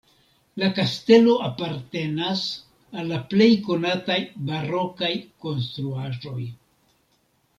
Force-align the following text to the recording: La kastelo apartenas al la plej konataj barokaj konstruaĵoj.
La 0.59 0.67
kastelo 0.77 1.33
apartenas 1.47 2.41
al 3.01 3.11
la 3.13 3.19
plej 3.33 3.49
konataj 3.69 4.17
barokaj 4.49 5.13
konstruaĵoj. 5.45 6.41